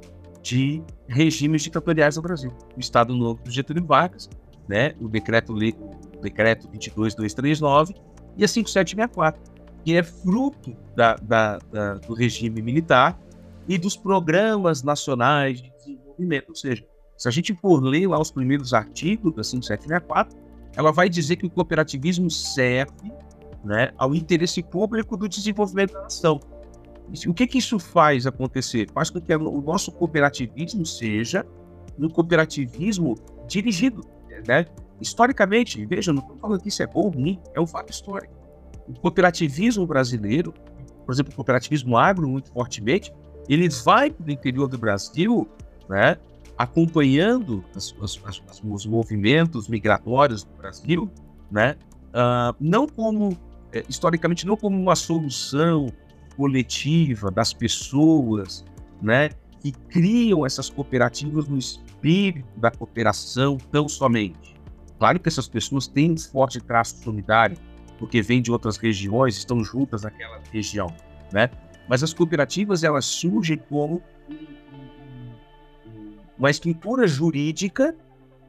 de 0.42 0.82
regimes 1.08 1.60
ditatoriais 1.60 2.16
no 2.16 2.22
Brasil. 2.22 2.50
O 2.74 2.80
Estado 2.80 3.14
Novo 3.14 3.42
do 3.44 3.50
Getúlio 3.50 3.84
Vargas, 3.84 4.30
né, 4.66 4.94
o 4.98 5.08
decreto, 5.08 5.52
decreto 6.22 6.68
22239 6.68 8.15
e 8.36 8.44
a 8.44 8.48
5764, 8.48 9.40
que 9.84 9.96
é 9.96 10.02
fruto 10.02 10.76
da, 10.94 11.14
da, 11.16 11.58
da, 11.70 11.94
do 11.94 12.14
regime 12.14 12.60
militar 12.60 13.18
e 13.68 13.78
dos 13.78 13.96
programas 13.96 14.82
nacionais 14.82 15.62
de 15.62 15.70
desenvolvimento. 15.78 16.50
Ou 16.50 16.54
seja, 16.54 16.84
se 17.16 17.28
a 17.28 17.30
gente 17.30 17.54
for 17.54 17.82
ler 17.82 18.08
lá 18.08 18.20
os 18.20 18.30
primeiros 18.30 18.74
artigos 18.74 19.34
da 19.34 19.42
5764, 19.42 20.36
ela 20.76 20.92
vai 20.92 21.08
dizer 21.08 21.36
que 21.36 21.46
o 21.46 21.50
cooperativismo 21.50 22.30
serve 22.30 23.12
né, 23.64 23.92
ao 23.96 24.14
interesse 24.14 24.62
público 24.62 25.16
do 25.16 25.28
desenvolvimento 25.28 25.92
da 25.92 26.02
nação. 26.02 26.38
O 27.26 27.32
que, 27.32 27.46
que 27.46 27.58
isso 27.58 27.78
faz 27.78 28.26
acontecer? 28.26 28.90
Faz 28.92 29.10
com 29.10 29.20
que 29.20 29.34
o 29.34 29.60
nosso 29.60 29.92
cooperativismo 29.92 30.84
seja 30.84 31.46
um 31.98 32.08
cooperativismo 32.08 33.14
dirigido. 33.46 34.02
Né? 34.46 34.66
Historicamente, 35.00 35.84
veja, 35.84 36.12
não 36.12 36.22
estou 36.22 36.36
falando 36.36 36.60
que 36.60 36.68
isso 36.68 36.82
é 36.82 36.86
bom 36.86 37.00
ou 37.00 37.08
ruim, 37.10 37.38
é 37.54 37.60
um 37.60 37.66
fato 37.66 37.90
histórico. 37.90 38.34
O 38.88 38.94
cooperativismo 38.94 39.86
brasileiro, 39.86 40.54
por 41.04 41.12
exemplo, 41.12 41.32
o 41.32 41.36
cooperativismo 41.36 41.96
agro, 41.96 42.28
muito 42.28 42.50
fortemente, 42.50 43.12
ele 43.48 43.68
vai 43.68 44.10
para 44.10 44.26
o 44.26 44.30
interior 44.30 44.68
do 44.68 44.78
Brasil, 44.78 45.48
né, 45.88 46.16
acompanhando 46.58 47.64
as, 47.74 47.94
as, 48.00 48.20
as, 48.24 48.62
os 48.64 48.86
movimentos 48.86 49.68
migratórios 49.68 50.42
do 50.42 50.54
Brasil, 50.56 51.10
né, 51.50 51.76
uh, 52.08 52.56
não 52.58 52.88
como, 52.88 53.36
é, 53.72 53.84
historicamente, 53.88 54.46
não 54.46 54.56
como 54.56 54.80
uma 54.80 54.96
solução 54.96 55.92
coletiva 56.36 57.30
das 57.30 57.52
pessoas, 57.52 58.64
né, 59.00 59.30
que 59.60 59.72
criam 59.72 60.44
essas 60.44 60.70
cooperativas 60.70 61.48
no 61.48 61.58
espírito 61.58 62.48
da 62.58 62.70
cooperação 62.70 63.58
tão 63.70 63.88
somente. 63.88 64.55
Claro 64.98 65.20
que 65.20 65.28
essas 65.28 65.48
pessoas 65.48 65.86
têm 65.86 66.12
um 66.12 66.18
forte 66.18 66.60
traço 66.60 66.96
solidário, 67.02 67.56
porque 67.98 68.22
vêm 68.22 68.40
de 68.40 68.50
outras 68.50 68.76
regiões, 68.76 69.36
estão 69.36 69.62
juntas 69.62 70.02
naquela 70.02 70.40
região, 70.52 70.88
né? 71.32 71.50
Mas 71.88 72.02
as 72.02 72.12
cooperativas 72.12 72.82
elas 72.82 73.04
surgem 73.04 73.56
como 73.56 74.02
uma 76.38 76.50
estrutura 76.50 77.06
jurídica, 77.06 77.94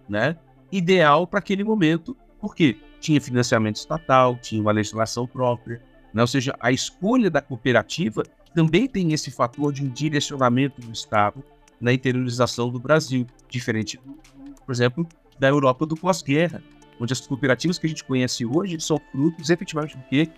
né, 0.10 0.38
ideal 0.72 1.26
para 1.26 1.40
aquele 1.40 1.64
momento, 1.64 2.16
porque 2.40 2.78
tinha 3.00 3.22
financiamento 3.22 3.78
estatal, 3.78 4.38
tinha 4.38 4.62
uma 4.62 4.72
legislação 4.72 5.28
própria, 5.28 5.82
né? 6.14 6.22
ou 6.22 6.28
seja, 6.28 6.56
a 6.60 6.72
escolha 6.72 7.30
da 7.30 7.42
cooperativa 7.42 8.24
também 8.54 8.88
tem 8.88 9.14
esse 9.14 9.30
fator 9.32 9.72
de 9.72 9.84
um 9.84 9.90
direcionamento 9.90 10.82
do 10.82 10.92
Estado 10.92 11.44
na 11.80 11.94
interiorização 11.94 12.70
do 12.70 12.80
Brasil, 12.80 13.26
diferente, 13.48 14.00
por 14.66 14.72
exemplo, 14.72 15.08
da 15.40 15.48
Europa 15.48 15.86
do 15.86 15.96
pós-guerra, 15.96 16.62
onde 17.00 17.14
as 17.14 17.22
cooperativas 17.22 17.78
que 17.78 17.86
a 17.86 17.90
gente 17.90 18.04
conhece 18.04 18.46
hoje 18.46 18.80
são 18.80 19.00
frutos 19.12 19.50
efetivamente 19.50 19.98
do 19.98 20.04
quê? 20.04 20.30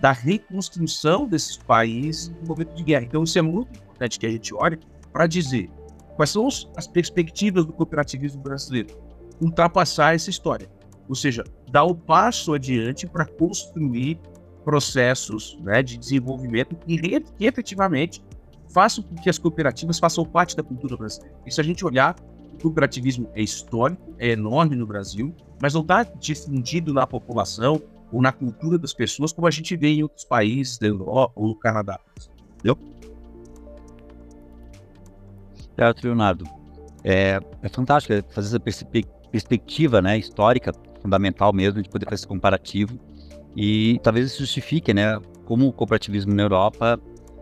Da 0.00 0.12
reconstrução 0.12 1.26
desses 1.26 1.56
países 1.56 2.28
no 2.40 2.48
momento 2.48 2.74
de 2.74 2.82
guerra. 2.82 3.04
Então, 3.04 3.24
isso 3.24 3.38
é 3.38 3.42
muito 3.42 3.76
importante 3.78 4.18
que 4.18 4.26
a 4.26 4.30
gente 4.30 4.54
olhe 4.54 4.78
para 5.12 5.26
dizer 5.26 5.70
quais 6.16 6.30
são 6.30 6.48
as 6.76 6.86
perspectivas 6.86 7.64
do 7.64 7.72
cooperativismo 7.72 8.42
brasileiro. 8.42 8.96
Ultrapassar 9.40 10.14
essa 10.14 10.30
história. 10.30 10.68
Ou 11.08 11.14
seja, 11.14 11.42
dar 11.70 11.84
o 11.84 11.94
passo 11.94 12.52
adiante 12.52 13.06
para 13.06 13.24
construir 13.24 14.20
processos 14.64 15.58
né, 15.62 15.82
de 15.82 15.96
desenvolvimento 15.96 16.76
que, 16.76 16.98
que 16.98 17.46
efetivamente 17.46 18.22
façam 18.72 19.02
com 19.02 19.14
que 19.14 19.30
as 19.30 19.38
cooperativas 19.38 19.98
façam 19.98 20.24
parte 20.24 20.54
da 20.54 20.62
cultura 20.62 20.96
brasileira. 20.96 21.34
Se 21.48 21.60
a 21.60 21.64
gente 21.64 21.84
olhar, 21.84 22.14
cooperativismo 22.60 23.28
é 23.34 23.42
histórico, 23.42 24.14
é 24.18 24.30
enorme 24.30 24.76
no 24.76 24.86
Brasil, 24.86 25.34
mas 25.60 25.74
não 25.74 25.82
está 25.82 26.02
difundido 26.02 26.92
na 26.92 27.06
população 27.06 27.80
ou 28.12 28.22
na 28.22 28.32
cultura 28.32 28.78
das 28.78 28.92
pessoas 28.92 29.32
como 29.32 29.46
a 29.46 29.50
gente 29.50 29.76
vê 29.76 29.88
em 29.88 30.02
outros 30.02 30.24
países 30.24 30.78
da 30.78 30.86
Europa 30.86 31.32
ou 31.36 31.48
no 31.48 31.54
Canadá. 31.54 32.00
Entendeu? 32.54 32.78
Certo, 35.76 36.04
Leonardo. 36.04 36.44
É, 37.04 37.38
é 37.62 37.68
fantástico 37.68 38.14
fazer 38.32 38.48
essa 38.48 38.60
perspe 38.60 39.06
perspectiva 39.30 40.00
né, 40.00 40.16
histórica, 40.16 40.72
fundamental 41.02 41.52
mesmo, 41.52 41.82
de 41.82 41.88
poder 41.90 42.06
fazer 42.06 42.14
esse 42.14 42.26
comparativo. 42.26 42.98
E 43.54 44.00
talvez 44.02 44.26
isso 44.26 44.38
justifique 44.38 44.94
né, 44.94 45.20
como 45.44 45.68
o 45.68 45.72
cooperativismo 45.72 46.32
na 46.32 46.44
Europa 46.44 46.98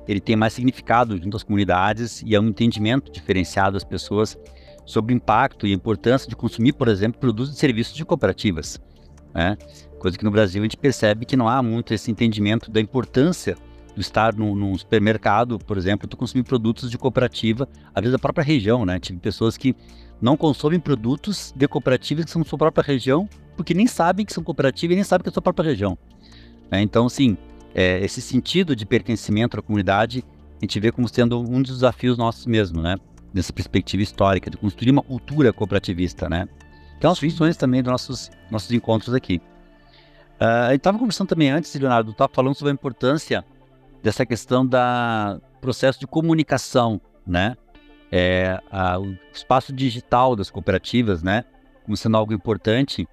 ele 0.08 0.20
tem 0.20 0.36
mais 0.36 0.52
significado 0.52 1.20
junto 1.20 1.36
às 1.36 1.42
comunidades 1.42 2.22
e 2.24 2.34
é 2.34 2.40
um 2.40 2.48
entendimento 2.48 3.10
diferenciado 3.10 3.72
das 3.72 3.84
pessoas 3.84 4.38
sobre 4.86 5.12
o 5.12 5.16
impacto 5.16 5.66
e 5.66 5.72
a 5.72 5.74
importância 5.74 6.28
de 6.28 6.36
consumir, 6.36 6.72
por 6.72 6.88
exemplo, 6.88 7.20
produtos 7.20 7.52
e 7.52 7.58
serviços 7.58 7.94
de 7.94 8.04
cooperativas. 8.04 8.80
Né? 9.34 9.58
Coisa 9.98 10.16
que 10.16 10.24
no 10.24 10.30
Brasil 10.30 10.62
a 10.62 10.64
gente 10.64 10.76
percebe 10.76 11.26
que 11.26 11.36
não 11.36 11.48
há 11.48 11.62
muito 11.62 11.92
esse 11.92 12.10
entendimento 12.10 12.70
da 12.70 12.80
importância 12.80 13.56
do 13.94 14.00
estar 14.00 14.34
num, 14.34 14.54
num 14.54 14.76
supermercado, 14.76 15.58
por 15.58 15.76
exemplo, 15.76 16.06
tu 16.06 16.16
consumir 16.16 16.44
produtos 16.44 16.90
de 16.90 16.98
cooperativa, 16.98 17.68
às 17.94 18.02
vezes 18.02 18.12
da 18.12 18.18
própria 18.18 18.44
região, 18.44 18.84
né? 18.84 19.00
Tive 19.00 19.18
pessoas 19.18 19.56
que 19.56 19.74
não 20.20 20.36
consomem 20.36 20.78
produtos 20.78 21.52
de 21.56 21.66
cooperativas 21.66 22.26
que 22.26 22.30
são 22.30 22.42
da 22.42 22.48
sua 22.48 22.58
própria 22.58 22.84
região, 22.84 23.28
porque 23.56 23.72
nem 23.72 23.86
sabem 23.86 24.24
que 24.24 24.32
são 24.32 24.44
cooperativas 24.44 24.92
e 24.92 24.96
nem 24.96 25.04
sabem 25.04 25.24
que 25.24 25.28
é 25.28 25.30
da 25.30 25.34
sua 25.34 25.42
própria 25.42 25.70
região. 25.70 25.98
É, 26.70 26.80
então, 26.80 27.08
sim, 27.08 27.38
é, 27.74 28.04
esse 28.04 28.20
sentido 28.20 28.76
de 28.76 28.84
pertencimento 28.84 29.58
à 29.58 29.62
comunidade, 29.62 30.24
a 30.60 30.64
gente 30.64 30.78
vê 30.78 30.92
como 30.92 31.08
sendo 31.08 31.40
um 31.40 31.62
dos 31.62 31.76
desafios 31.76 32.18
nossos 32.18 32.46
mesmo, 32.46 32.82
né? 32.82 32.96
Nessa 33.34 33.52
perspectiva 33.52 34.02
histórica, 34.02 34.50
de 34.50 34.56
construir 34.56 34.90
uma 34.90 35.02
cultura 35.02 35.52
cooperativista, 35.52 36.28
né? 36.28 36.48
Uma 37.02 37.10
das 37.10 37.18
funções 37.18 37.56
também 37.56 37.82
dos 37.82 37.90
nossos, 37.90 38.30
nossos 38.50 38.70
encontros 38.72 39.14
aqui. 39.14 39.40
Uh, 40.40 40.68
gente 40.70 40.76
estava 40.76 40.98
conversando 40.98 41.28
também 41.28 41.50
antes, 41.50 41.74
Leonardo, 41.74 42.10
estava 42.10 42.30
falando 42.32 42.54
sobre 42.54 42.70
a 42.70 42.74
importância 42.74 43.44
dessa 44.02 44.24
questão 44.24 44.66
da 44.66 45.40
processo 45.60 45.98
de 45.98 46.06
comunicação, 46.06 47.00
né? 47.26 47.56
É, 48.12 48.60
a, 48.70 49.00
o 49.00 49.16
espaço 49.32 49.72
digital 49.72 50.36
das 50.36 50.48
cooperativas, 50.48 51.22
né? 51.22 51.44
Como 51.84 51.96
sendo 51.96 52.16
algo 52.16 52.32
importante 52.32 53.08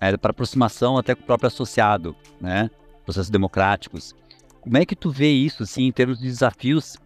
é, 0.00 0.16
para 0.16 0.30
aproximação 0.30 0.98
até 0.98 1.14
com 1.14 1.22
o 1.22 1.26
próprio 1.26 1.46
associado, 1.46 2.16
né? 2.40 2.70
Processos 3.04 3.30
democráticos. 3.30 4.14
Como 4.60 4.76
é 4.76 4.84
que 4.84 4.96
tu 4.96 5.10
vê 5.10 5.30
isso, 5.30 5.62
assim, 5.62 5.84
em 5.84 5.92
termos 5.92 6.18
de 6.18 6.26
desafios 6.26 6.96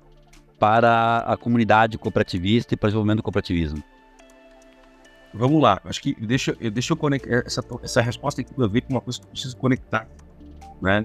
para 0.58 1.18
a 1.18 1.36
comunidade 1.36 1.98
cooperativista 1.98 2.75
e 2.75 2.76
para 2.76 2.86
o 2.86 2.88
desenvolvimento 2.88 3.18
do 3.18 3.22
cooperativismo? 3.22 3.82
Vamos 5.34 5.60
lá, 5.60 5.80
acho 5.84 6.00
que 6.00 6.14
deixa, 6.14 6.54
deixa 6.54 6.92
eu 6.94 6.96
conectar 6.96 7.42
essa, 7.46 7.62
essa 7.82 8.00
resposta 8.00 8.42
tem 8.42 8.64
a 8.64 8.68
ver 8.68 8.80
com 8.82 8.94
uma 8.94 9.00
coisa 9.00 9.20
que 9.20 9.26
eu 9.26 9.30
preciso 9.30 9.56
conectar, 9.56 10.08
né? 10.80 11.02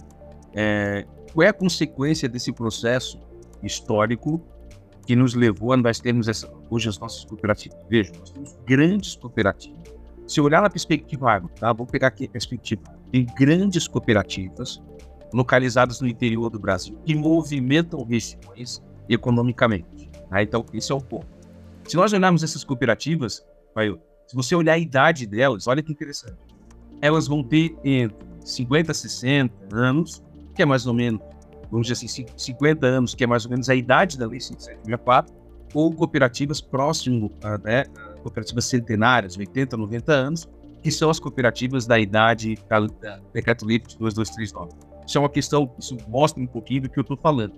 É, 0.53 1.05
qual 1.33 1.45
é 1.45 1.49
a 1.49 1.53
consequência 1.53 2.29
desse 2.29 2.51
processo 2.53 3.19
histórico 3.61 4.41
que 5.05 5.15
nos 5.15 5.33
levou 5.33 5.73
a 5.73 5.77
nós 5.77 5.99
termos 5.99 6.27
essa, 6.27 6.49
hoje 6.69 6.87
as 6.87 6.97
nossas 6.97 7.25
cooperativas? 7.25 7.77
Veja, 7.89 8.11
nós 8.17 8.29
temos 8.29 8.57
grandes 8.65 9.15
cooperativas. 9.15 9.81
Se 10.27 10.39
olhar 10.39 10.61
na 10.61 10.69
perspectiva 10.69 11.41
tá? 11.59 11.73
vou 11.73 11.85
pegar 11.85 12.07
aqui 12.07 12.25
a 12.25 12.29
perspectiva, 12.29 12.83
tem 13.11 13.25
grandes 13.37 13.85
cooperativas 13.87 14.81
localizadas 15.33 15.99
no 15.99 16.07
interior 16.07 16.49
do 16.49 16.59
Brasil 16.59 16.97
que 17.05 17.15
movimentam 17.15 18.03
regiões 18.03 18.81
economicamente. 19.09 20.09
Tá? 20.29 20.41
Então, 20.41 20.65
esse 20.73 20.91
é 20.91 20.95
o 20.95 21.01
ponto. 21.01 21.27
Se 21.87 21.95
nós 21.95 22.13
olharmos 22.13 22.43
essas 22.43 22.63
cooperativas, 22.63 23.45
se 24.27 24.35
você 24.35 24.55
olhar 24.55 24.73
a 24.73 24.77
idade 24.77 25.25
delas, 25.25 25.67
olha 25.67 25.81
que 25.81 25.91
interessante. 25.91 26.37
Elas 27.01 27.27
vão 27.27 27.43
ter 27.43 27.75
entre 27.83 28.15
50 28.43 28.91
a 28.91 28.95
60 28.95 29.53
anos 29.75 30.23
que 30.53 30.61
é 30.61 30.65
mais 30.65 30.85
ou 30.85 30.93
menos, 30.93 31.21
vamos 31.71 31.87
dizer 31.87 32.05
assim, 32.05 32.25
50 32.35 32.85
anos, 32.85 33.15
que 33.15 33.23
é 33.23 33.27
mais 33.27 33.45
ou 33.45 33.51
menos 33.51 33.69
a 33.69 33.75
idade 33.75 34.17
da 34.17 34.27
Lei 34.27 34.39
5764, 34.39 35.33
ou 35.73 35.93
cooperativas 35.93 36.59
próximo, 36.59 37.31
a, 37.43 37.57
né, 37.57 37.85
cooperativas 38.21 38.65
centenárias, 38.65 39.37
80, 39.37 39.77
90 39.77 40.11
anos, 40.11 40.49
que 40.83 40.91
são 40.91 41.09
as 41.09 41.19
cooperativas 41.19 41.85
da 41.85 41.99
idade 41.99 42.57
da, 42.67 43.19
Decreto 43.33 43.65
Lei 43.65 43.79
2239. 43.79 44.71
Isso 45.05 45.17
é 45.17 45.21
uma 45.21 45.29
questão, 45.29 45.73
isso 45.79 45.97
mostra 46.07 46.41
um 46.41 46.47
pouquinho 46.47 46.83
do 46.83 46.89
que 46.89 46.99
eu 46.99 47.01
estou 47.01 47.17
falando. 47.17 47.53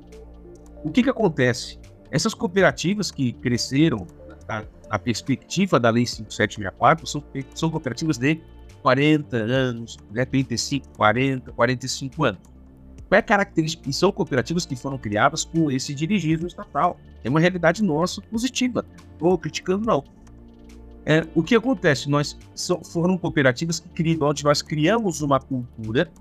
O 0.84 0.92
que, 0.92 1.04
que 1.04 1.10
acontece? 1.10 1.80
Essas 2.12 2.34
cooperativas 2.34 3.10
que 3.12 3.34
cresceram 3.34 4.06
na, 4.48 4.64
na 4.90 5.00
perspectiva 5.00 5.80
da 5.80 5.90
Lei 5.90 6.06
5764 6.06 7.08
são, 7.08 7.24
são 7.56 7.70
cooperativas 7.70 8.18
de 8.18 8.42
40 8.82 9.38
anos, 9.38 9.98
né, 10.12 10.26
35, 10.26 10.90
40, 10.98 11.52
45 11.54 12.24
anos. 12.26 12.42
Qual 13.08 13.16
é 13.16 13.20
a 13.20 13.24
característica? 13.24 13.90
E 13.90 13.94
são 13.94 14.12
cooperativas 14.12 14.66
que 14.66 14.76
foram 14.76 14.98
criadas 14.98 15.46
com 15.46 15.72
esse 15.72 15.94
dirigismo 15.94 16.48
estatal. 16.48 17.00
É 17.24 17.30
uma 17.30 17.40
realidade 17.40 17.84
nossa 17.84 18.22
positiva. 18.22 18.86
Estou 19.14 19.38
criticando, 19.38 19.86
não. 19.86 20.04
É, 21.06 21.26
o 21.36 21.44
que 21.44 21.56
acontece? 21.56 22.10
Nós 22.10 22.38
foram 22.92 23.18
cooperativas 23.18 23.80
que 23.80 23.90
criam, 23.90 24.28
onde 24.28 24.44
nós 24.44 24.62
criamos 24.62 25.22
uma 25.22 25.40
cultura 25.40 26.12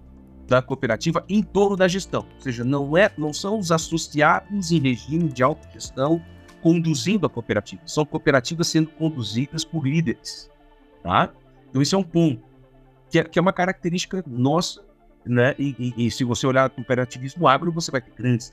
da 0.46 0.60
cooperativa 0.60 1.24
em 1.28 1.42
torno 1.42 1.76
da 1.76 1.88
gestão. 1.88 2.26
Ou 2.34 2.40
seja, 2.40 2.64
não, 2.64 2.96
é, 2.96 3.10
não 3.16 3.32
são 3.32 3.58
os 3.58 3.72
associados 3.72 4.70
em 4.70 4.78
regime 4.78 5.28
de 5.28 5.42
autogestão 5.42 6.22
conduzindo 6.62 7.26
a 7.26 7.28
cooperativa, 7.28 7.82
são 7.84 8.06
cooperativas 8.06 8.68
sendo 8.68 8.88
conduzidas 8.90 9.64
por 9.64 9.84
líderes. 9.84 10.48
Tá? 11.02 11.32
Então, 11.68 11.82
esse 11.82 11.94
é 11.94 11.98
um 11.98 12.04
ponto, 12.04 12.40
que 13.10 13.18
é, 13.18 13.24
que 13.24 13.38
é 13.38 13.42
uma 13.42 13.52
característica 13.52 14.22
nossa, 14.26 14.82
né? 15.26 15.54
E, 15.58 15.74
e, 15.96 16.06
e, 16.06 16.10
se 16.10 16.24
você 16.24 16.46
olhar 16.46 16.68
o 16.68 16.70
cooperativismo 16.70 17.48
agro, 17.48 17.72
você 17.72 17.90
vai 17.90 18.00
ter 18.00 18.12
grandes. 18.12 18.52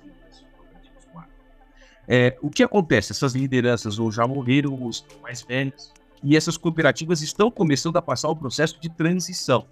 É, 2.08 2.36
o 2.42 2.50
que 2.50 2.64
acontece? 2.64 3.12
Essas 3.12 3.36
lideranças 3.36 4.00
ou 4.00 4.12
já 4.12 4.28
morreram 4.28 4.74
ou 4.74 4.90
estão 4.90 5.20
mais 5.22 5.44
velhas, 5.44 5.94
e 6.24 6.36
essas 6.36 6.58
cooperativas 6.58 7.22
estão 7.22 7.52
começando 7.52 7.98
a 7.98 8.02
passar 8.02 8.30
o 8.30 8.36
processo 8.36 8.80
de 8.82 8.90
transição, 8.90 9.68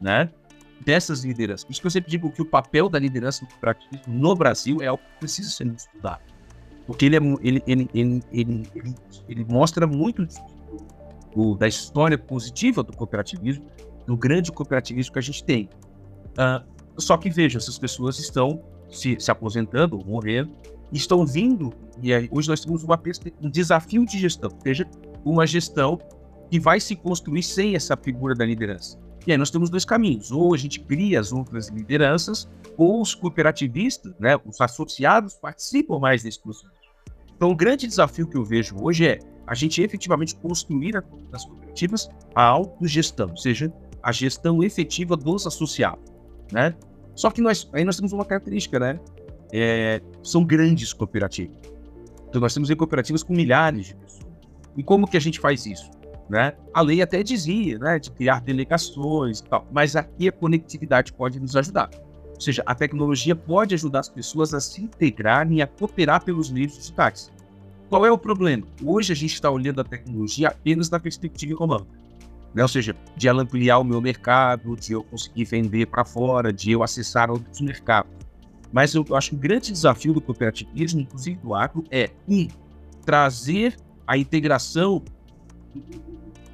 né? 0.00 0.30
Dessas 0.84 1.24
lideranças. 1.24 1.64
Por 1.64 1.72
isso 1.72 1.80
que 1.80 1.86
eu 1.86 1.90
sempre 1.90 2.10
digo 2.10 2.30
que 2.30 2.42
o 2.42 2.44
papel 2.44 2.88
da 2.88 2.98
liderança 2.98 3.44
no 3.44 3.50
cooperativismo 3.50 4.12
no 4.12 4.34
Brasil 4.34 4.82
é 4.82 4.86
algo 4.86 5.02
que 5.02 5.20
precisa 5.20 5.50
ser 5.50 5.66
estudado. 5.68 6.20
Porque 6.86 7.06
ele, 7.06 7.16
é, 7.16 7.20
ele, 7.40 7.62
ele, 7.66 7.90
ele, 7.94 8.22
ele, 8.32 8.68
ele, 8.74 8.94
ele 9.28 9.44
mostra 9.44 9.86
muito 9.86 10.26
do, 11.34 11.54
da 11.56 11.68
história 11.68 12.18
positiva 12.18 12.82
do 12.82 12.92
cooperativismo, 12.96 13.64
do 14.06 14.16
grande 14.16 14.50
cooperativismo 14.50 15.12
que 15.12 15.18
a 15.18 15.22
gente 15.22 15.44
tem. 15.44 15.68
Uh, 16.32 16.72
só 16.98 17.16
que 17.16 17.30
veja, 17.30 17.58
essas 17.58 17.78
pessoas 17.78 18.18
estão 18.18 18.62
se, 18.90 19.16
se 19.18 19.30
aposentando 19.30 19.96
ou 19.96 20.04
morrendo, 20.04 20.52
estão 20.92 21.24
vindo, 21.24 21.72
e 22.02 22.12
aí, 22.12 22.28
hoje 22.30 22.48
nós 22.48 22.60
temos 22.60 22.82
uma, 22.84 23.00
um 23.40 23.48
desafio 23.48 24.04
de 24.04 24.18
gestão, 24.18 24.50
seja, 24.62 24.86
uma 25.24 25.46
gestão 25.46 25.98
que 26.50 26.60
vai 26.60 26.78
se 26.80 26.94
construir 26.94 27.42
sem 27.42 27.74
essa 27.74 27.96
figura 27.96 28.34
da 28.34 28.44
liderança. 28.44 28.98
E 29.26 29.32
aí 29.32 29.38
nós 29.38 29.50
temos 29.50 29.70
dois 29.70 29.84
caminhos, 29.84 30.32
ou 30.32 30.54
a 30.54 30.58
gente 30.58 30.80
cria 30.80 31.20
as 31.20 31.32
outras 31.32 31.68
lideranças, 31.68 32.48
ou 32.76 33.00
os 33.00 33.14
cooperativistas, 33.14 34.12
né, 34.18 34.36
os 34.44 34.60
associados 34.60 35.34
participam 35.34 35.98
mais 35.98 36.22
desse 36.22 36.40
processo. 36.40 36.72
Então 37.36 37.50
o 37.50 37.54
grande 37.54 37.86
desafio 37.86 38.26
que 38.26 38.36
eu 38.36 38.44
vejo 38.44 38.76
hoje 38.80 39.06
é 39.06 39.18
a 39.46 39.54
gente 39.54 39.82
efetivamente 39.82 40.34
construir 40.36 40.96
as 41.32 41.44
cooperativas 41.44 42.08
a 42.34 42.42
autogestão, 42.42 43.30
ou 43.30 43.36
seja, 43.36 43.72
a 44.02 44.10
gestão 44.12 44.62
efetiva 44.62 45.16
dos 45.16 45.46
associados 45.46 46.12
né? 46.52 46.74
Só 47.14 47.30
que 47.30 47.40
nós, 47.40 47.68
aí 47.72 47.84
nós 47.84 47.96
temos 47.96 48.12
uma 48.12 48.24
característica, 48.24 48.78
né? 48.78 49.00
É, 49.52 50.00
são 50.22 50.44
grandes 50.44 50.92
cooperativas. 50.92 51.56
Então 52.28 52.40
nós 52.40 52.54
temos 52.54 52.72
cooperativas 52.74 53.22
com 53.22 53.34
milhares 53.34 53.86
de 53.86 53.96
pessoas. 53.96 54.32
E 54.76 54.82
como 54.82 55.06
que 55.06 55.16
a 55.16 55.20
gente 55.20 55.40
faz 55.40 55.66
isso? 55.66 55.90
Né? 56.32 56.54
A 56.72 56.80
lei 56.80 57.02
até 57.02 57.22
dizia, 57.22 57.78
né, 57.78 57.98
de 57.98 58.10
criar 58.10 58.40
delegações 58.40 59.40
e 59.40 59.44
tal, 59.44 59.66
mas 59.70 59.94
aqui 59.94 60.28
a 60.28 60.32
conectividade 60.32 61.12
pode 61.12 61.38
nos 61.38 61.54
ajudar. 61.54 61.90
Ou 62.34 62.40
seja, 62.40 62.62
a 62.64 62.74
tecnologia 62.74 63.36
pode 63.36 63.74
ajudar 63.74 64.00
as 64.00 64.08
pessoas 64.08 64.54
a 64.54 64.60
se 64.60 64.80
integrarem 64.80 65.58
e 65.58 65.62
a 65.62 65.66
cooperar 65.66 66.24
pelos 66.24 66.50
meios 66.50 66.72
digitais. 66.72 67.30
Qual 67.90 68.06
é 68.06 68.10
o 68.10 68.16
problema? 68.16 68.66
Hoje 68.82 69.12
a 69.12 69.14
gente 69.14 69.34
está 69.34 69.50
olhando 69.50 69.82
a 69.82 69.84
tecnologia 69.84 70.48
apenas 70.48 70.88
na 70.88 70.98
perspectiva 70.98 71.52
econômica 71.52 72.00
né? 72.54 72.62
ou 72.62 72.68
seja, 72.68 72.96
de 73.14 73.28
ela 73.28 73.42
ampliar 73.42 73.78
o 73.78 73.84
meu 73.84 74.00
mercado, 74.00 74.74
de 74.74 74.94
eu 74.94 75.04
conseguir 75.04 75.44
vender 75.44 75.86
para 75.86 76.02
fora, 76.02 76.50
de 76.50 76.70
eu 76.70 76.82
acessar 76.82 77.30
outros 77.30 77.60
mercados. 77.60 78.10
Mas 78.72 78.94
eu 78.94 79.04
acho 79.14 79.30
que 79.30 79.36
o 79.36 79.38
grande 79.38 79.70
desafio 79.70 80.14
do 80.14 80.20
cooperativismo, 80.22 81.02
inclusive 81.02 81.36
do 81.40 81.54
agro, 81.54 81.84
é 81.90 82.08
um, 82.26 82.48
trazer 83.04 83.76
a 84.06 84.16
integração 84.16 85.02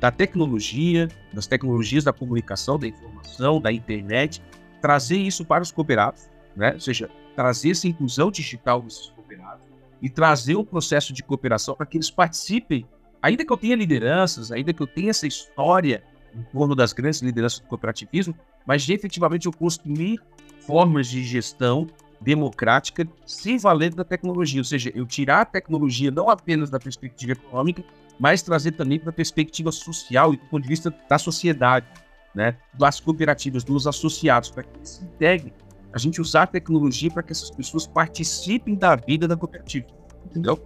da 0.00 0.10
tecnologia, 0.10 1.08
das 1.32 1.46
tecnologias 1.46 2.04
da 2.04 2.12
comunicação, 2.12 2.78
da 2.78 2.86
informação, 2.86 3.60
da 3.60 3.72
internet, 3.72 4.42
trazer 4.80 5.16
isso 5.16 5.44
para 5.44 5.62
os 5.62 5.72
cooperados, 5.72 6.28
né? 6.54 6.74
ou 6.74 6.80
seja, 6.80 7.10
trazer 7.34 7.70
essa 7.70 7.88
inclusão 7.88 8.30
digital 8.30 8.80
desses 8.80 9.08
cooperados 9.08 9.64
e 10.00 10.08
trazer 10.08 10.54
o 10.54 10.60
um 10.60 10.64
processo 10.64 11.12
de 11.12 11.22
cooperação 11.22 11.74
para 11.74 11.86
que 11.86 11.96
eles 11.96 12.10
participem 12.10 12.86
ainda 13.20 13.44
que 13.44 13.52
eu 13.52 13.56
tenha 13.56 13.74
lideranças, 13.74 14.52
ainda 14.52 14.72
que 14.72 14.80
eu 14.80 14.86
tenha 14.86 15.10
essa 15.10 15.26
história 15.26 16.02
em 16.34 16.42
torno 16.52 16.74
das 16.74 16.92
grandes 16.92 17.20
lideranças 17.20 17.58
do 17.58 17.66
cooperativismo, 17.66 18.34
mas 18.64 18.82
de 18.82 18.92
efetivamente 18.92 19.46
eu 19.46 19.52
construir 19.52 20.20
formas 20.60 21.08
de 21.08 21.24
gestão 21.24 21.86
democrática 22.20 23.08
se 23.24 23.58
valendo 23.58 23.96
da 23.96 24.04
tecnologia, 24.04 24.60
ou 24.60 24.64
seja, 24.64 24.92
eu 24.94 25.06
tirar 25.06 25.40
a 25.40 25.44
tecnologia 25.44 26.10
não 26.10 26.28
apenas 26.28 26.68
da 26.70 26.78
perspectiva 26.78 27.32
econômica, 27.32 27.82
mas 28.18 28.42
trazer 28.42 28.72
também 28.72 28.98
para 28.98 29.10
a 29.10 29.12
perspectiva 29.12 29.70
social 29.70 30.34
e 30.34 30.36
do 30.36 30.46
ponto 30.46 30.62
de 30.62 30.68
vista 30.68 30.94
da 31.08 31.18
sociedade, 31.18 31.86
né, 32.34 32.56
das 32.74 33.00
cooperativas, 33.00 33.64
dos 33.64 33.86
associados, 33.86 34.50
para 34.50 34.62
que 34.62 34.76
eles 34.76 34.88
se 34.88 35.04
integrem, 35.04 35.52
a 35.92 35.98
gente 35.98 36.20
usar 36.20 36.42
a 36.42 36.46
tecnologia 36.46 37.10
para 37.10 37.22
que 37.22 37.32
essas 37.32 37.50
pessoas 37.50 37.86
participem 37.86 38.74
da 38.74 38.94
vida 38.94 39.26
da 39.26 39.36
cooperativa, 39.36 39.86
entendeu? 40.26 40.62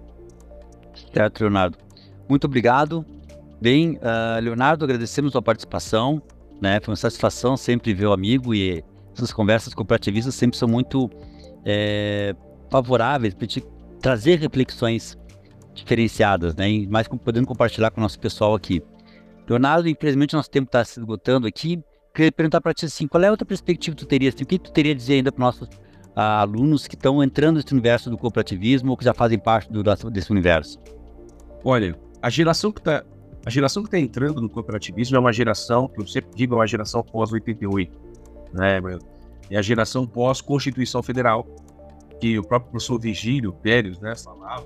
Certo, 1.14 1.40
Leonardo. 1.40 1.78
Muito 2.28 2.46
obrigado. 2.46 3.04
Bem, 3.60 3.96
uh, 3.96 4.40
Leonardo, 4.40 4.84
agradecemos 4.84 5.36
a 5.36 5.42
participação. 5.42 6.20
Né? 6.60 6.80
Foi 6.80 6.92
uma 6.92 6.96
satisfação 6.96 7.56
sempre 7.56 7.94
ver 7.94 8.06
o 8.06 8.12
amigo 8.12 8.54
e 8.54 8.84
essas 9.14 9.32
conversas 9.32 9.74
cooperativistas 9.74 10.34
sempre 10.34 10.56
são 10.56 10.68
muito 10.68 11.10
é, 11.64 12.34
favoráveis 12.70 13.34
para 13.34 13.46
trazer 14.00 14.38
reflexões 14.38 15.18
diferenciadas, 15.74 16.54
né? 16.54 16.66
Mais 16.88 17.08
podendo 17.08 17.46
compartilhar 17.46 17.90
com 17.90 18.00
o 18.00 18.02
nosso 18.02 18.18
pessoal 18.18 18.54
aqui. 18.54 18.82
Leonardo, 19.48 19.88
infelizmente 19.88 20.34
nosso 20.34 20.50
tempo 20.50 20.66
está 20.66 20.84
se 20.84 21.00
esgotando 21.00 21.46
aqui. 21.46 21.82
Queria 22.14 22.30
perguntar 22.30 22.60
para 22.60 22.74
ti 22.74 22.84
assim, 22.84 23.06
qual 23.06 23.22
é 23.22 23.28
a 23.28 23.30
outra 23.30 23.46
perspectiva 23.46 23.96
que 23.96 24.04
tu 24.04 24.08
teria? 24.08 24.28
Assim, 24.28 24.44
o 24.44 24.46
que 24.46 24.58
tu 24.58 24.72
teria 24.72 24.92
a 24.92 24.94
dizer 24.94 25.14
ainda 25.14 25.32
para 25.32 25.44
nossos 25.44 25.68
uh, 25.68 26.20
alunos 26.20 26.86
que 26.86 26.94
estão 26.94 27.22
entrando 27.22 27.56
nesse 27.56 27.72
universo 27.72 28.10
do 28.10 28.18
cooperativismo 28.18 28.90
ou 28.90 28.96
que 28.96 29.04
já 29.04 29.14
fazem 29.14 29.38
parte 29.38 29.72
do, 29.72 29.82
desse 30.10 30.30
universo? 30.30 30.78
Olha, 31.64 31.98
a 32.20 32.28
geração 32.28 32.70
que 32.70 32.80
está 32.80 33.02
a 33.44 33.50
geração 33.50 33.82
que 33.82 33.88
está 33.88 33.98
entrando 33.98 34.40
no 34.40 34.48
cooperativismo 34.48 35.16
é 35.16 35.20
uma 35.20 35.32
geração, 35.32 35.88
que 35.88 36.00
eu 36.00 36.06
sempre 36.06 36.30
digo, 36.34 36.54
é 36.54 36.58
uma 36.58 36.66
geração 36.66 37.02
pós-88, 37.02 37.90
né, 38.52 38.80
É 39.50 39.56
a 39.56 39.62
geração 39.62 40.06
pós-Constituição 40.06 41.02
Federal, 41.02 41.44
que 42.20 42.38
o 42.38 42.44
próprio 42.44 42.70
professor 42.70 43.00
Vigílio 43.00 43.52
Pérez, 43.52 43.98
né, 43.98 44.14
falava, 44.14 44.64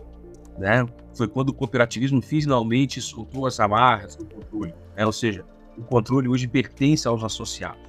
né, 0.58 0.86
foi 1.14 1.28
quando 1.28 1.50
o 1.50 1.54
cooperativismo 1.54 2.20
finalmente 2.22 3.00
soltou 3.00 3.46
as 3.46 3.60
amarras 3.60 4.16
do 4.16 4.24
controle, 4.24 4.74
né, 4.96 5.04
ou 5.04 5.12
seja, 5.12 5.44
o 5.76 5.82
controle 5.82 6.28
hoje 6.28 6.48
pertence 6.48 7.06
aos 7.06 7.22
associados. 7.22 7.80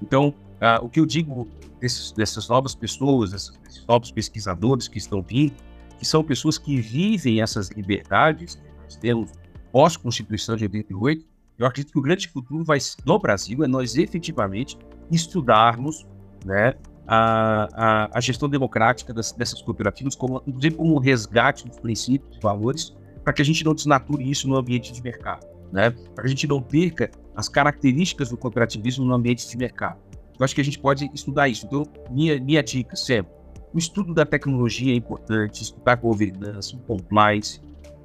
Então, 0.00 0.28
uh, 0.28 0.84
o 0.84 0.88
que 0.88 1.00
eu 1.00 1.06
digo 1.06 1.48
desses, 1.80 2.12
dessas 2.12 2.48
novas 2.48 2.74
pessoas, 2.74 3.32
desses, 3.32 3.56
desses 3.58 3.86
novos 3.86 4.10
pesquisadores 4.10 4.86
que 4.86 4.98
estão 4.98 5.22
vindo, 5.22 5.54
que 5.98 6.04
são 6.04 6.22
pessoas 6.22 6.58
que 6.58 6.80
vivem 6.80 7.42
essas 7.42 7.70
liberdades 7.70 8.60
nós 8.84 8.96
temos 8.96 9.32
pós-Constituição 9.70 10.56
de 10.56 10.64
88, 10.64 11.26
eu 11.58 11.66
acredito 11.66 11.92
que 11.92 11.98
o 11.98 12.02
grande 12.02 12.28
futuro 12.28 12.64
vai, 12.64 12.78
no 13.04 13.18
Brasil 13.18 13.62
é 13.62 13.68
nós 13.68 13.96
efetivamente 13.96 14.78
estudarmos 15.10 16.06
né, 16.44 16.74
a, 17.08 17.68
a, 17.72 18.18
a 18.18 18.20
gestão 18.20 18.48
democrática 18.48 19.14
das, 19.14 19.32
dessas 19.32 19.62
cooperativas, 19.62 20.14
como, 20.14 20.42
inclusive 20.46 20.76
como 20.76 20.94
um 20.94 20.98
resgate 20.98 21.66
dos 21.66 21.78
princípios 21.80 22.36
e 22.36 22.40
valores, 22.40 22.94
para 23.24 23.32
que 23.32 23.40
a 23.40 23.44
gente 23.44 23.64
não 23.64 23.74
desnature 23.74 24.30
isso 24.30 24.46
no 24.46 24.56
ambiente 24.56 24.92
de 24.92 25.02
mercado, 25.02 25.46
né? 25.72 25.90
para 25.90 26.22
que 26.22 26.26
a 26.26 26.28
gente 26.28 26.46
não 26.46 26.60
perca 26.60 27.10
as 27.34 27.48
características 27.48 28.28
do 28.28 28.36
cooperativismo 28.36 29.06
no 29.06 29.14
ambiente 29.14 29.48
de 29.48 29.56
mercado. 29.56 29.98
Eu 30.38 30.44
acho 30.44 30.54
que 30.54 30.60
a 30.60 30.64
gente 30.64 30.78
pode 30.78 31.10
estudar 31.14 31.48
isso. 31.48 31.66
Então, 31.66 31.84
minha, 32.10 32.38
minha 32.38 32.62
dica 32.62 32.94
sempre, 32.94 33.32
o 33.72 33.78
estudo 33.78 34.12
da 34.12 34.26
tecnologia 34.26 34.92
é 34.92 34.96
importante, 34.96 35.62
estudar 35.62 35.96
governança, 35.96 36.76
compliance, 36.86 37.60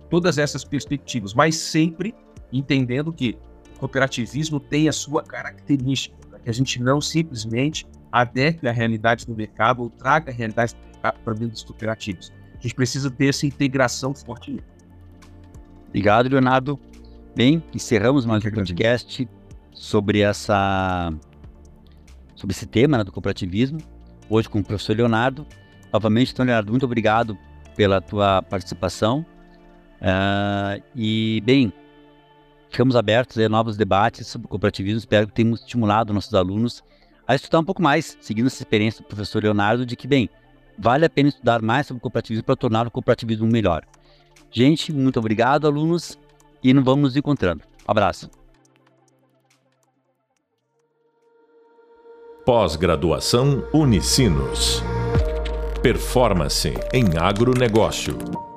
todas 0.10 0.38
essas 0.38 0.64
perspectivas, 0.64 1.34
mas 1.34 1.56
sempre 1.56 2.16
entendendo 2.52 3.12
que 3.12 3.38
o 3.76 3.80
cooperativismo 3.80 4.60
tem 4.60 4.88
a 4.88 4.94
sua 4.94 5.24
característica, 5.24 6.16
que 6.44 6.50
a 6.50 6.54
gente 6.54 6.82
não 6.82 7.00
simplesmente 7.02 7.86
adeque 8.14 8.68
a 8.68 8.72
realidade 8.72 9.26
do 9.26 9.36
mercado 9.36 9.82
ou 9.82 9.90
traga 9.90 10.32
a 10.32 10.34
realidade 10.34 10.76
do 10.76 10.86
mercado 10.86 11.20
para 11.22 11.34
dentro 11.34 11.50
dos 11.50 11.64
cooperativos. 11.64 12.32
A 12.54 12.62
gente 12.62 12.76
precisa 12.76 13.10
ter 13.10 13.30
essa 13.30 13.48
integração 13.48 14.14
forte. 14.14 14.64
Obrigado, 15.90 16.30
Leonardo. 16.30 16.80
Bem, 17.36 17.64
encerramos 17.74 18.24
mais 18.24 18.46
um 18.46 18.52
podcast 18.52 19.28
sobre 19.72 20.22
essa 20.22 21.12
sobre 22.36 22.56
esse 22.56 22.68
tema 22.68 23.00
né, 23.00 23.04
do 23.04 23.12
cooperativismo, 23.12 23.80
hoje 24.30 24.48
com 24.48 24.60
o 24.60 24.64
professor 24.64 24.96
Leonardo. 24.96 25.48
Novamente, 25.92 26.32
então, 26.34 26.46
Leonardo, 26.46 26.72
muito 26.72 26.86
obrigado 26.86 27.36
pela 27.76 28.00
tua 28.00 28.44
participação. 28.44 29.26
Uh, 30.00 30.84
e, 30.96 31.42
bem, 31.46 31.74
ficamos 32.70 32.96
abertos 32.96 33.38
a 33.40 33.50
novos 33.50 33.76
debates 33.76 34.28
sobre 34.28 34.48
cooperativismo. 34.48 35.00
Espero 35.00 35.28
que 35.28 35.34
tenhamos 35.34 35.62
estimulado 35.62 36.14
nossos 36.14 36.34
alunos 36.34 36.84
a 37.28 37.36
estudar 37.36 37.60
um 37.60 37.64
pouco 37.64 37.82
mais, 37.82 38.18
seguindo 38.22 38.48
essa 38.48 38.62
experiência 38.62 39.02
do 39.02 39.08
professor 39.08 39.44
Leonardo, 39.44 39.86
de 39.86 39.96
que, 39.96 40.08
bem, 40.08 40.30
vale 40.78 41.06
a 41.06 41.10
pena 41.10 41.30
estudar 41.30 41.62
mais 41.62 41.88
sobre 41.88 42.02
cooperativismo 42.02 42.46
para 42.46 42.56
tornar 42.56 42.88
o 42.88 42.92
cooperativismo 42.92 43.48
melhor. 43.48 43.86
Gente, 44.52 44.92
muito 44.94 45.20
obrigado, 45.20 45.66
alunos, 45.66 46.18
e 46.64 46.74
nos 46.74 46.84
vamos 46.84 47.04
nos 47.04 47.18
encontrando. 47.18 47.64
Um 47.88 47.92
abraço. 47.92 48.30
Pós-graduação 52.46 53.66
Unicinos. 53.74 54.84
Performance 55.82 56.74
em 56.94 57.18
agronegócio. 57.18 58.53